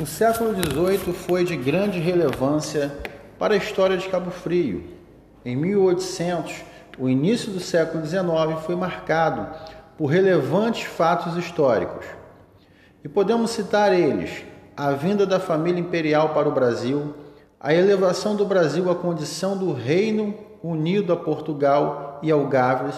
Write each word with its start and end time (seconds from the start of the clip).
O 0.00 0.06
século 0.06 0.54
XVIII 0.54 1.12
foi 1.12 1.44
de 1.44 1.54
grande 1.54 1.98
relevância 1.98 2.90
para 3.38 3.52
a 3.52 3.56
história 3.58 3.98
de 3.98 4.08
Cabo 4.08 4.30
Frio. 4.30 4.82
Em 5.44 5.54
1800, 5.54 6.54
o 6.98 7.06
início 7.06 7.52
do 7.52 7.60
século 7.60 8.06
XIX 8.06 8.64
foi 8.64 8.74
marcado 8.74 9.46
por 9.98 10.06
relevantes 10.06 10.84
fatos 10.84 11.36
históricos. 11.36 12.06
E 13.04 13.10
podemos 13.10 13.50
citar 13.50 13.92
eles: 13.92 14.42
a 14.74 14.92
vinda 14.92 15.26
da 15.26 15.38
família 15.38 15.80
imperial 15.80 16.30
para 16.30 16.48
o 16.48 16.52
Brasil, 16.52 17.14
a 17.60 17.74
elevação 17.74 18.34
do 18.34 18.46
Brasil 18.46 18.90
à 18.90 18.94
condição 18.94 19.54
do 19.54 19.70
Reino 19.70 20.34
Unido 20.62 21.12
a 21.12 21.16
Portugal 21.16 22.18
e 22.22 22.30
ao 22.30 22.46
Gávea, 22.46 22.94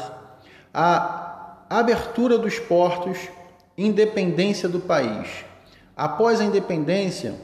a 0.72 1.64
abertura 1.68 2.38
dos 2.38 2.60
portos, 2.60 3.18
independência 3.76 4.68
do 4.68 4.78
país 4.78 5.50
Após 6.02 6.40
a 6.40 6.44
independência, 6.44 7.36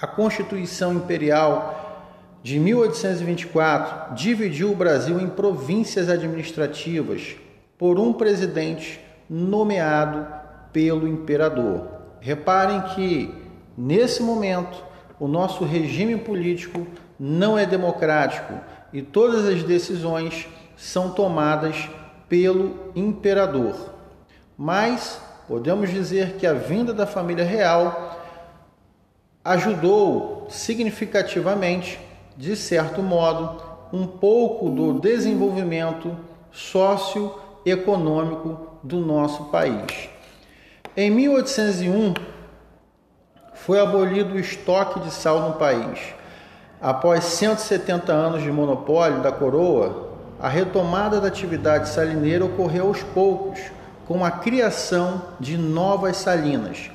a 0.00 0.06
Constituição 0.06 0.94
Imperial 0.94 2.14
de 2.44 2.60
1824 2.60 4.14
dividiu 4.14 4.70
o 4.70 4.76
Brasil 4.76 5.18
em 5.18 5.28
províncias 5.28 6.08
administrativas 6.08 7.34
por 7.76 7.98
um 7.98 8.12
presidente 8.12 9.00
nomeado 9.28 10.28
pelo 10.72 11.08
imperador. 11.08 11.88
Reparem 12.20 12.82
que, 12.94 13.34
nesse 13.76 14.22
momento, 14.22 14.80
o 15.18 15.26
nosso 15.26 15.64
regime 15.64 16.18
político 16.18 16.86
não 17.18 17.58
é 17.58 17.66
democrático 17.66 18.54
e 18.92 19.02
todas 19.02 19.44
as 19.44 19.64
decisões 19.64 20.46
são 20.76 21.10
tomadas 21.10 21.88
pelo 22.28 22.92
imperador. 22.94 23.74
Mas 24.56 25.20
podemos 25.50 25.90
dizer 25.90 26.34
que 26.34 26.46
a 26.46 26.52
vinda 26.52 26.94
da 26.94 27.08
família 27.08 27.44
real 27.44 28.16
ajudou 29.44 30.46
significativamente, 30.48 31.98
de 32.36 32.54
certo 32.54 33.02
modo, 33.02 33.60
um 33.92 34.06
pouco 34.06 34.70
do 34.70 35.00
desenvolvimento 35.00 36.16
socioeconômico 36.52 38.78
do 38.80 39.00
nosso 39.00 39.46
país. 39.46 40.08
Em 40.96 41.10
1801, 41.10 42.14
foi 43.52 43.80
abolido 43.80 44.34
o 44.34 44.38
estoque 44.38 45.00
de 45.00 45.10
sal 45.10 45.48
no 45.48 45.56
país. 45.56 46.14
Após 46.80 47.24
170 47.24 48.12
anos 48.12 48.40
de 48.40 48.52
monopólio 48.52 49.20
da 49.20 49.32
coroa, 49.32 50.10
a 50.38 50.48
retomada 50.48 51.20
da 51.20 51.26
atividade 51.26 51.88
salineira 51.88 52.44
ocorreu 52.44 52.86
aos 52.86 53.02
poucos 53.02 53.58
com 54.10 54.24
a 54.24 54.30
criação 54.32 55.22
de 55.38 55.56
novas 55.56 56.16
salinas 56.16 56.90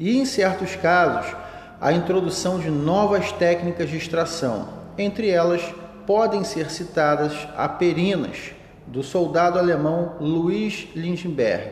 e, 0.00 0.16
em 0.16 0.24
certos 0.24 0.74
casos, 0.74 1.36
a 1.78 1.92
introdução 1.92 2.58
de 2.58 2.70
novas 2.70 3.30
técnicas 3.32 3.90
de 3.90 3.98
extração. 3.98 4.70
Entre 4.96 5.28
elas, 5.28 5.60
podem 6.06 6.42
ser 6.42 6.70
citadas 6.70 7.34
a 7.54 7.68
perinas, 7.68 8.52
do 8.86 9.02
soldado 9.02 9.58
alemão 9.58 10.14
Louis 10.18 10.88
Lindbergh, 10.96 11.70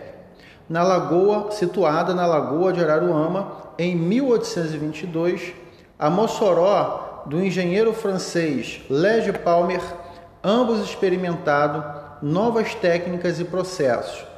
na 0.69 0.83
lagoa 0.83 1.51
situada 1.53 2.15
na 2.15 2.27
lagoa 2.27 2.71
de 2.71 2.85
Araruama, 2.85 3.73
em 3.79 3.97
1822, 3.97 5.55
a 5.99 6.11
Mossoró 6.11 7.23
do 7.25 7.43
engenheiro 7.43 7.95
francês 7.95 8.83
Lege 8.91 9.33
Palmer, 9.33 9.81
ambos 10.45 10.85
experimentado 10.85 11.83
novas 12.21 12.75
técnicas 12.75 13.41
e 13.41 13.45
processos 13.45 14.32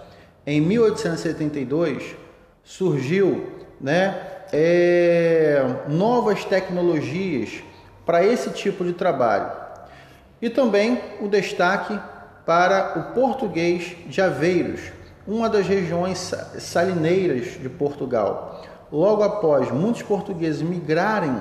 em 0.46 0.60
1872 0.60 2.16
surgiu 2.62 3.46
né, 3.80 4.20
é, 4.52 5.62
novas 5.88 6.44
tecnologias 6.44 7.62
para 8.04 8.24
esse 8.24 8.50
tipo 8.50 8.84
de 8.84 8.92
trabalho. 8.92 9.50
E 10.40 10.50
também 10.50 11.00
o 11.20 11.28
destaque 11.28 11.98
para 12.44 12.98
o 12.98 13.14
português 13.14 13.96
de 14.06 14.20
Aveiros, 14.20 14.80
uma 15.26 15.48
das 15.48 15.66
regiões 15.66 16.18
salineiras 16.58 17.58
de 17.60 17.68
Portugal. 17.68 18.62
Logo 18.92 19.22
após 19.22 19.70
muitos 19.70 20.02
portugueses 20.02 20.60
migrarem 20.60 21.40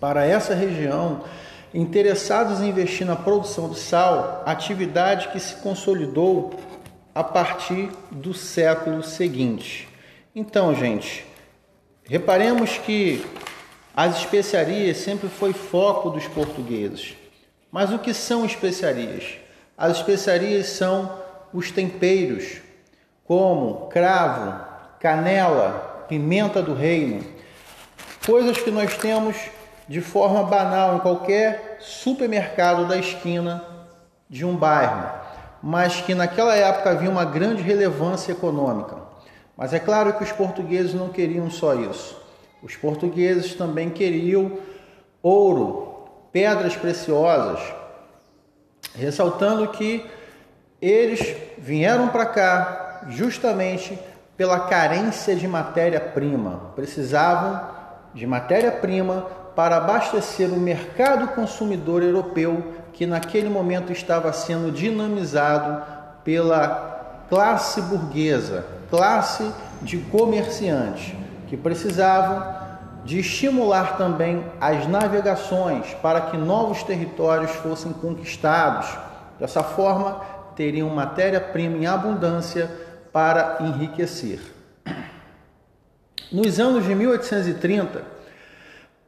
para 0.00 0.24
essa 0.24 0.54
região, 0.54 1.22
interessados 1.72 2.60
em 2.60 2.68
investir 2.68 3.06
na 3.06 3.16
produção 3.16 3.70
de 3.70 3.78
sal, 3.78 4.42
atividade 4.44 5.28
que 5.28 5.38
se 5.38 5.56
consolidou 5.56 6.54
a 7.16 7.24
partir 7.24 7.88
do 8.10 8.34
século 8.34 9.02
seguinte. 9.02 9.88
Então, 10.34 10.74
gente, 10.74 11.24
reparemos 12.04 12.76
que 12.76 13.24
as 13.96 14.18
especiarias 14.18 14.98
sempre 14.98 15.26
foi 15.30 15.54
foco 15.54 16.10
dos 16.10 16.28
portugueses. 16.28 17.16
Mas 17.72 17.90
o 17.90 17.98
que 17.98 18.12
são 18.12 18.44
especiarias? 18.44 19.38
As 19.78 19.96
especiarias 19.96 20.66
são 20.66 21.10
os 21.54 21.70
temperos, 21.70 22.58
como 23.24 23.86
cravo, 23.86 24.62
canela, 25.00 26.04
pimenta 26.10 26.60
do 26.60 26.74
reino, 26.74 27.24
coisas 28.26 28.58
que 28.58 28.70
nós 28.70 28.94
temos 28.98 29.38
de 29.88 30.02
forma 30.02 30.42
banal 30.42 30.96
em 30.96 31.00
qualquer 31.00 31.78
supermercado 31.80 32.86
da 32.86 32.98
esquina 32.98 33.64
de 34.28 34.44
um 34.44 34.54
bairro 34.54 35.24
mas 35.62 36.00
que 36.00 36.14
naquela 36.14 36.54
época 36.54 36.90
havia 36.90 37.10
uma 37.10 37.24
grande 37.24 37.62
relevância 37.62 38.32
econômica. 38.32 38.96
Mas 39.56 39.72
é 39.72 39.78
claro 39.78 40.12
que 40.14 40.24
os 40.24 40.32
portugueses 40.32 40.94
não 40.94 41.08
queriam 41.08 41.50
só 41.50 41.74
isso. 41.74 42.16
Os 42.62 42.76
portugueses 42.76 43.54
também 43.54 43.90
queriam 43.90 44.58
ouro, 45.22 46.08
pedras 46.32 46.76
preciosas, 46.76 47.60
ressaltando 48.94 49.68
que 49.68 50.04
eles 50.80 51.36
vieram 51.58 52.08
para 52.08 52.26
cá 52.26 53.02
justamente 53.08 53.98
pela 54.36 54.60
carência 54.60 55.34
de 55.34 55.48
matéria-prima. 55.48 56.72
Precisavam 56.74 57.60
de 58.14 58.26
matéria-prima 58.26 59.26
para 59.56 59.78
abastecer 59.78 60.50
o 60.50 60.60
mercado 60.60 61.28
consumidor 61.28 62.02
europeu 62.02 62.74
que 62.92 63.06
naquele 63.06 63.48
momento 63.48 63.90
estava 63.90 64.30
sendo 64.30 64.70
dinamizado 64.70 65.82
pela 66.22 67.24
classe 67.30 67.80
burguesa, 67.80 68.66
classe 68.90 69.50
de 69.80 69.96
comerciantes, 69.96 71.14
que 71.48 71.56
precisavam 71.56 72.54
de 73.04 73.20
estimular 73.20 73.96
também 73.96 74.44
as 74.60 74.86
navegações 74.86 75.94
para 76.02 76.20
que 76.22 76.36
novos 76.36 76.82
territórios 76.82 77.52
fossem 77.52 77.92
conquistados. 77.94 78.86
Dessa 79.40 79.62
forma, 79.62 80.20
teriam 80.54 80.90
matéria-prima 80.90 81.76
em 81.78 81.86
abundância 81.86 82.70
para 83.12 83.58
enriquecer. 83.60 84.40
Nos 86.30 86.58
anos 86.58 86.84
de 86.84 86.94
1830, 86.94 88.16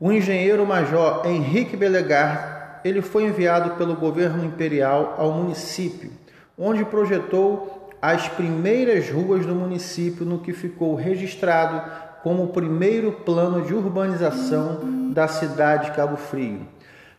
o 0.00 0.12
engenheiro-major 0.12 1.22
Henrique 1.26 1.76
Bellegarde 1.76 2.58
ele 2.84 3.02
foi 3.02 3.24
enviado 3.24 3.70
pelo 3.72 3.96
governo 3.96 4.44
imperial 4.44 5.14
ao 5.18 5.32
município, 5.32 6.10
onde 6.56 6.84
projetou 6.84 7.90
as 8.00 8.28
primeiras 8.28 9.10
ruas 9.10 9.44
do 9.44 9.54
município, 9.54 10.24
no 10.24 10.38
que 10.38 10.52
ficou 10.52 10.94
registrado 10.94 11.82
como 12.22 12.44
o 12.44 12.48
primeiro 12.48 13.12
plano 13.12 13.62
de 13.62 13.74
urbanização 13.74 15.10
da 15.12 15.26
cidade 15.26 15.86
de 15.86 15.96
Cabo 15.96 16.16
Frio. 16.16 16.60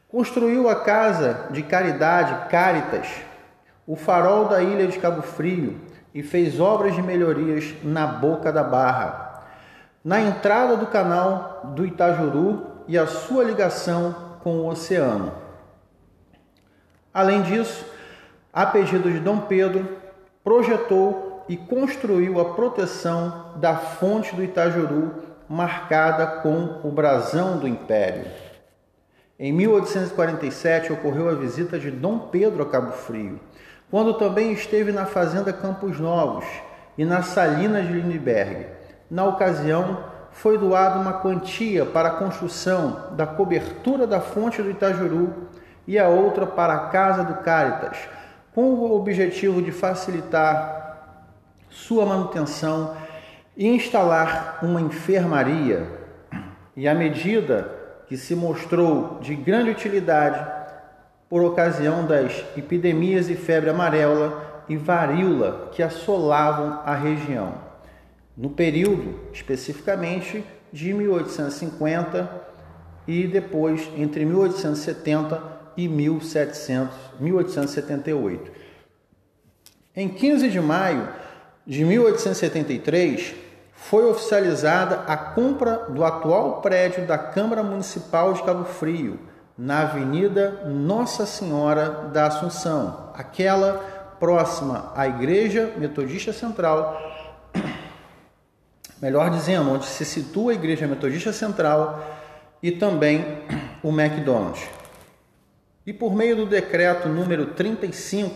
Construiu 0.07 0.69
a 0.69 0.77
casa 0.77 1.47
de 1.51 1.61
caridade 1.61 2.49
Caritas, 2.49 3.07
o 3.85 3.95
farol 3.95 4.45
da 4.45 4.61
ilha 4.61 4.87
de 4.87 4.97
Cabo 4.99 5.21
Frio 5.21 5.75
e 6.13 6.23
fez 6.23 6.59
obras 6.59 6.95
de 6.95 7.01
melhorias 7.01 7.75
na 7.83 8.07
boca 8.07 8.51
da 8.51 8.63
barra, 8.63 9.43
na 10.03 10.21
entrada 10.21 10.77
do 10.77 10.87
canal 10.87 11.73
do 11.75 11.85
Itajuru 11.85 12.68
e 12.89 12.97
a 12.97 13.05
sua 13.05 13.43
ligação 13.43 14.39
com 14.41 14.61
o 14.61 14.67
oceano. 14.67 15.31
Além 17.13 17.43
disso, 17.43 17.85
a 18.51 18.65
pedido 18.65 19.11
de 19.11 19.19
Dom 19.19 19.41
Pedro, 19.41 19.87
projetou 20.43 21.45
e 21.47 21.55
construiu 21.55 22.39
a 22.39 22.53
proteção 22.55 23.53
da 23.57 23.75
fonte 23.75 24.35
do 24.35 24.43
Itajuru, 24.43 25.13
marcada 25.47 26.41
com 26.41 26.79
o 26.83 26.91
brasão 26.91 27.59
do 27.59 27.67
Império. 27.67 28.25
Em 29.37 29.53
1847 29.53 30.91
ocorreu 30.91 31.29
a 31.29 31.35
visita 31.35 31.77
de 31.77 31.91
Dom 31.91 32.17
Pedro 32.31 32.63
a 32.63 32.65
Cabo 32.65 32.91
Frio, 32.91 33.39
quando 33.91 34.15
também 34.15 34.51
esteve 34.51 34.91
na 34.91 35.05
fazenda 35.05 35.53
Campos 35.53 35.99
Novos 35.99 36.45
e 36.97 37.05
na 37.05 37.21
Salina 37.21 37.83
de 37.83 37.93
Lindbergh. 37.93 38.65
Na 39.11 39.25
ocasião, 39.25 40.03
foi 40.41 40.57
doada 40.57 40.97
uma 40.97 41.13
quantia 41.13 41.85
para 41.85 42.07
a 42.07 42.13
construção 42.13 43.09
da 43.11 43.27
cobertura 43.27 44.07
da 44.07 44.21
fonte 44.21 44.61
do 44.61 44.71
Itajuru 44.71 45.49
e 45.85 45.99
a 45.99 46.07
outra 46.07 46.45
para 46.45 46.73
a 46.75 46.87
Casa 46.87 47.25
do 47.25 47.43
Caritas, 47.43 47.97
com 48.55 48.73
o 48.73 48.95
objetivo 48.95 49.61
de 49.61 49.73
facilitar 49.73 51.27
sua 51.69 52.05
manutenção 52.05 52.95
e 53.57 53.67
instalar 53.67 54.59
uma 54.61 54.79
enfermaria. 54.79 55.99
e 56.73 56.87
à 56.87 56.95
medida 56.95 57.69
que 58.07 58.15
se 58.15 58.33
mostrou 58.33 59.19
de 59.19 59.35
grande 59.35 59.71
utilidade 59.71 60.39
por 61.29 61.43
ocasião 61.43 62.05
das 62.05 62.45
epidemias 62.55 63.27
de 63.27 63.35
febre 63.35 63.71
amarela 63.71 64.63
e 64.69 64.77
varíola 64.77 65.67
que 65.73 65.83
assolavam 65.83 66.79
a 66.85 66.95
região. 66.95 67.68
No 68.39 68.49
período, 68.49 69.19
especificamente, 69.33 70.45
de 70.71 70.93
1850 70.93 72.31
e 73.05 73.27
depois 73.27 73.89
entre 73.97 74.23
1870 74.23 75.43
e 75.75 75.89
1700, 75.89 76.95
1878. 77.19 78.49
Em 79.93 80.07
15 80.07 80.49
de 80.49 80.61
maio 80.61 81.09
de 81.67 81.83
1873, 81.83 83.35
foi 83.73 84.05
oficializada 84.05 85.01
a 85.05 85.17
compra 85.17 85.87
do 85.89 86.05
atual 86.05 86.61
prédio 86.61 87.05
da 87.05 87.17
Câmara 87.17 87.61
Municipal 87.61 88.31
de 88.31 88.43
Cabo 88.43 88.63
Frio, 88.63 89.19
na 89.57 89.81
Avenida 89.81 90.63
Nossa 90.65 91.25
Senhora 91.25 91.89
da 92.13 92.27
Assunção, 92.27 93.11
aquela 93.13 94.15
próxima 94.17 94.93
à 94.95 95.09
Igreja 95.09 95.73
Metodista 95.77 96.31
Central, 96.31 97.08
melhor 99.01 99.29
dizendo, 99.29 99.71
onde 99.71 99.85
se 99.85 100.05
situa 100.05 100.51
a 100.51 100.55
Igreja 100.55 100.87
Metodista 100.87 101.31
Central 101.31 102.05
e 102.61 102.71
também 102.71 103.25
o 103.83 103.89
McDonald's. 103.89 104.67
E 105.85 105.93
por 105.93 106.13
meio 106.13 106.35
do 106.35 106.45
decreto 106.45 107.07
número 107.09 107.47
35 107.47 108.35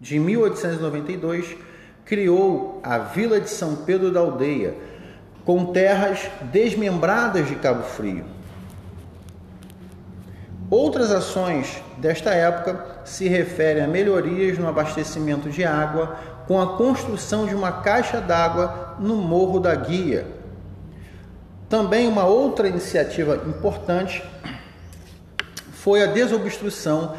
de 0.00 0.18
1892, 0.18 1.56
criou 2.04 2.80
a 2.82 2.98
Vila 2.98 3.40
de 3.40 3.50
São 3.50 3.76
Pedro 3.76 4.10
da 4.10 4.20
Aldeia, 4.20 4.74
com 5.44 5.66
terras 5.66 6.28
desmembradas 6.50 7.46
de 7.46 7.54
Cabo 7.56 7.82
Frio. 7.82 8.24
Outras 10.70 11.10
ações 11.10 11.82
desta 11.96 12.30
época 12.30 13.00
se 13.04 13.26
referem 13.26 13.82
a 13.82 13.88
melhorias 13.88 14.58
no 14.58 14.68
abastecimento 14.68 15.48
de 15.48 15.64
água 15.64 16.18
com 16.48 16.58
a 16.58 16.78
construção 16.78 17.46
de 17.46 17.54
uma 17.54 17.70
caixa 17.70 18.22
d'água 18.22 18.96
no 18.98 19.16
Morro 19.16 19.60
da 19.60 19.74
Guia. 19.74 20.26
Também 21.68 22.08
uma 22.08 22.24
outra 22.24 22.66
iniciativa 22.66 23.36
importante 23.46 24.24
foi 25.72 26.02
a 26.02 26.06
desobstrução 26.06 27.14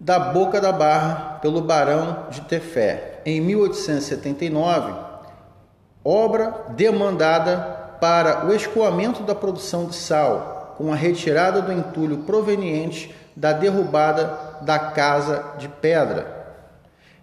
da 0.00 0.18
Boca 0.18 0.62
da 0.62 0.72
Barra 0.72 1.38
pelo 1.42 1.60
Barão 1.60 2.26
de 2.30 2.40
Tefé, 2.40 3.20
em 3.26 3.38
1879, 3.38 4.94
obra 6.02 6.64
demandada 6.70 7.58
para 8.00 8.46
o 8.46 8.54
escoamento 8.54 9.22
da 9.22 9.34
produção 9.34 9.86
de 9.86 9.94
sal, 9.94 10.74
com 10.78 10.90
a 10.90 10.96
retirada 10.96 11.60
do 11.60 11.70
entulho 11.70 12.18
proveniente 12.18 13.14
da 13.36 13.52
derrubada 13.52 14.58
da 14.62 14.78
Casa 14.78 15.44
de 15.58 15.68
Pedra. 15.68 16.33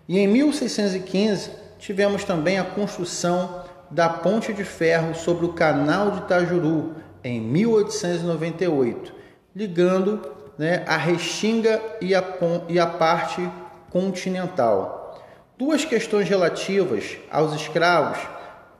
E 0.08 0.20
em 0.20 0.28
1615 0.28 1.52
tivemos 1.80 2.24
também 2.24 2.60
a 2.60 2.64
construção 2.64 3.64
da 3.90 4.08
ponte 4.08 4.54
de 4.54 4.64
ferro 4.64 5.14
sobre 5.14 5.46
o 5.46 5.54
canal 5.54 6.12
de 6.12 6.18
Itajuru, 6.20 6.96
em 7.24 7.40
1898, 7.40 9.14
ligando 9.56 10.22
né, 10.58 10.84
a 10.88 10.98
Restinga 10.98 11.82
e 12.00 12.16
a, 12.16 12.24
e 12.68 12.80
a 12.80 12.88
parte 12.88 13.48
continental. 13.90 15.22
Duas 15.58 15.86
questões 15.86 16.28
relativas 16.28 17.18
aos 17.30 17.54
escravos 17.54 18.18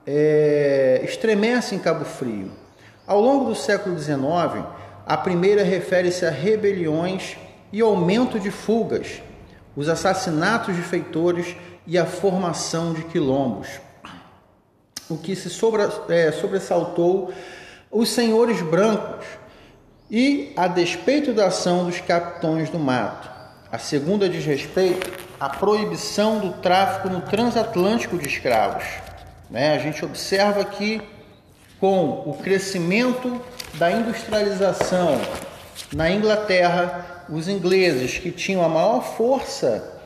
é, 0.08 1.02
estremecem 1.04 1.78
Cabo 1.78 2.06
Frio. 2.06 2.52
Ao 3.06 3.20
longo 3.20 3.46
do 3.46 3.56
século 3.56 4.00
XIX, 4.00 4.66
a 5.06 5.18
primeira 5.18 5.64
refere-se 5.64 6.26
a 6.26 6.30
rebeliões 6.30 7.38
e 7.72 7.82
aumento 7.82 8.40
de 8.40 8.50
fugas, 8.50 9.22
os 9.76 9.88
assassinatos 9.90 10.76
de 10.76 10.82
feitores 10.82 11.56
e 11.88 11.98
a 11.98 12.06
formação 12.06 12.94
de 12.94 13.04
quilombos. 13.04 13.68
O 15.10 15.18
que 15.18 15.36
se 15.36 15.50
é, 16.10 16.32
sobressaltou 16.32 17.34
os 17.90 18.10
senhores 18.10 18.62
brancos 18.62 19.26
e 20.10 20.54
a 20.56 20.68
despeito 20.68 21.34
da 21.34 21.48
ação 21.48 21.86
dos 21.86 22.00
capitões 22.00 22.70
do 22.70 22.80
mato. 22.80 23.30
A 23.72 23.78
segunda 23.78 24.28
diz 24.28 24.46
respeito 24.46 25.10
à 25.40 25.50
proibição 25.50 26.40
do 26.40 26.52
tráfico 26.62 27.10
no 27.10 27.22
transatlântico 27.22 28.18
de 28.18 28.28
escravos. 28.28 28.84
Né? 29.50 29.74
A 29.74 29.80
gente 29.80 30.04
observa 30.04 30.64
que 30.66 31.02
com 31.80 32.24
o 32.26 32.38
crescimento 32.42 33.42
da 33.74 33.92
industrialização 33.92 35.20
na 35.94 36.10
Inglaterra, 36.10 37.26
os 37.30 37.48
ingleses 37.48 38.18
que 38.18 38.32
tinham 38.32 38.64
a 38.64 38.70
maior 38.70 39.02
força, 39.02 40.02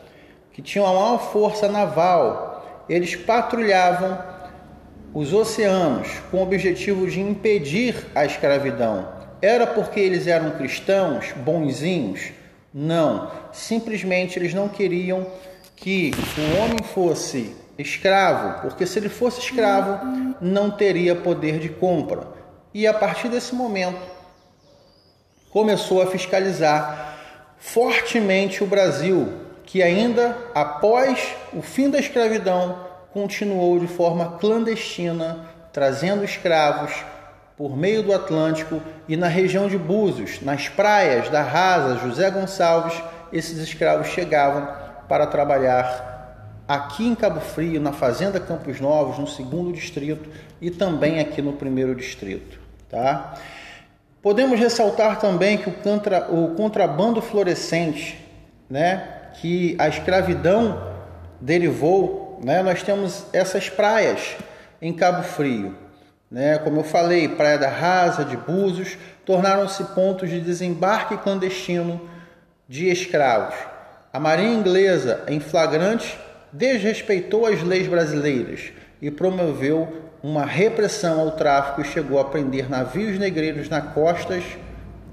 que 0.52 0.62
tinham 0.62 0.86
a 0.86 0.94
maior 0.94 1.32
força 1.32 1.68
naval, 1.68 2.84
eles 2.90 3.16
patrulhavam 3.16 4.18
os 5.14 5.34
oceanos 5.34 6.08
com 6.30 6.38
o 6.38 6.44
objetivo 6.44 7.08
de 7.08 7.22
impedir 7.22 7.96
a 8.14 8.26
escravidão. 8.26 9.08
Era 9.42 9.68
porque 9.68 10.00
eles 10.00 10.28
eram 10.28 10.52
cristãos, 10.52 11.32
bonzinhos? 11.38 12.32
Não, 12.74 13.32
simplesmente 13.52 14.38
eles 14.38 14.54
não 14.54 14.68
queriam 14.68 15.26
que 15.76 16.12
o 16.38 16.62
homem 16.62 16.80
fosse 16.94 17.56
escravo, 17.78 18.62
porque 18.62 18.86
se 18.86 19.00
ele 19.00 19.10
fosse 19.10 19.40
escravo, 19.40 20.06
não 20.42 20.72
teria 20.72 21.16
poder 21.16 21.60
de 21.60 21.70
compra. 21.70 22.28
E 22.74 22.86
a 22.86 22.94
partir 22.94 23.30
desse 23.30 23.56
momento, 23.56 24.15
começou 25.56 26.02
a 26.02 26.08
fiscalizar 26.08 27.16
fortemente 27.58 28.62
o 28.62 28.68
Brasil, 28.68 29.32
que 29.64 29.82
ainda 29.82 30.38
após 30.54 31.34
o 31.54 31.62
fim 31.62 31.90
da 31.90 31.98
escravidão 31.98 32.78
continuou 33.14 33.80
de 33.80 33.88
forma 33.88 34.38
clandestina 34.38 35.46
trazendo 35.72 36.26
escravos 36.26 36.92
por 37.56 37.78
meio 37.78 38.04
do 38.04 38.12
Atlântico 38.12 38.82
e 39.08 39.16
na 39.16 39.30
região 39.30 39.70
de 39.70 39.78
Búzios, 39.78 40.42
nas 40.42 40.68
praias 40.68 41.30
da 41.30 41.42
Rasa, 41.42 42.00
José 42.00 42.30
Gonçalves, 42.30 43.02
esses 43.32 43.58
escravos 43.60 44.08
chegavam 44.08 44.68
para 45.08 45.26
trabalhar 45.26 46.66
aqui 46.68 47.08
em 47.08 47.16
Cabo 47.16 47.40
Frio, 47.40 47.80
na 47.80 47.94
Fazenda 47.94 48.42
Campos 48.42 48.82
Novos, 48.82 49.18
no 49.18 49.26
segundo 49.26 49.72
distrito 49.72 50.30
e 50.60 50.70
também 50.70 51.22
aqui 51.22 51.42
no 51.42 51.54
primeiro 51.54 51.96
distrito, 51.96 52.60
tá? 52.90 53.36
Podemos 54.26 54.60
ressaltar 54.60 55.20
também 55.20 55.56
que 55.56 55.70
o, 55.70 55.72
contra, 55.72 56.32
o 56.32 56.56
contrabando 56.56 57.22
fluorescente, 57.22 58.18
né, 58.68 59.08
que 59.36 59.76
a 59.78 59.88
escravidão 59.88 60.96
derivou, 61.40 62.40
né, 62.44 62.64
nós 62.64 62.82
temos 62.82 63.28
essas 63.32 63.70
praias 63.70 64.36
em 64.82 64.92
Cabo 64.92 65.22
Frio. 65.22 65.78
Né, 66.32 66.58
como 66.58 66.80
eu 66.80 66.84
falei, 66.84 67.28
Praia 67.28 67.60
da 67.60 67.70
Rasa, 67.70 68.26
de 68.26 68.36
Búzios, 68.36 68.98
tornaram-se 69.24 69.84
pontos 69.94 70.28
de 70.28 70.42
desembarque 70.42 71.18
clandestino 71.18 72.02
de 72.68 72.90
escravos. 72.90 73.54
A 74.12 74.20
Marinha 74.20 74.56
Inglesa, 74.56 75.24
em 75.28 75.40
flagrante, 75.40 76.18
desrespeitou 76.52 77.46
as 77.46 77.62
leis 77.62 77.88
brasileiras 77.88 78.72
e 79.02 79.12
promoveu 79.12 80.12
uma 80.24 80.46
repressão 80.46 81.20
ao 81.20 81.32
tráfico 81.32 81.82
e 81.82 81.86
chegou 81.86 82.20
a 82.20 82.26
prender 82.26 82.70
navios 82.70 83.20
negreiros 83.20 83.70
na 83.70 83.82
costas, 83.82 84.44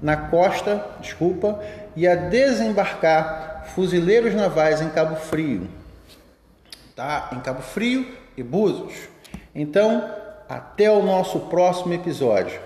na 0.01 0.17
costa, 0.17 0.85
desculpa, 0.99 1.59
e 1.95 2.07
a 2.07 2.15
desembarcar 2.15 3.65
fuzileiros 3.75 4.33
navais 4.33 4.81
em 4.81 4.89
Cabo 4.89 5.15
Frio. 5.15 5.67
Tá? 6.95 7.29
Em 7.31 7.39
Cabo 7.39 7.61
Frio 7.61 8.07
e 8.35 8.43
Búzios. 8.43 9.07
Então, 9.53 10.09
até 10.49 10.91
o 10.91 11.03
nosso 11.03 11.41
próximo 11.41 11.93
episódio. 11.93 12.59